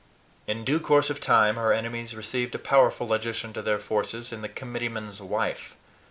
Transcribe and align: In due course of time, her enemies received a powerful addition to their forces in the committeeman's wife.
In 0.47 0.63
due 0.65 0.79
course 0.79 1.11
of 1.11 1.19
time, 1.19 1.57
her 1.57 1.71
enemies 1.71 2.15
received 2.15 2.55
a 2.55 2.57
powerful 2.57 3.13
addition 3.13 3.53
to 3.53 3.61
their 3.61 3.77
forces 3.77 4.33
in 4.33 4.41
the 4.41 4.49
committeeman's 4.49 5.21
wife. 5.21 5.75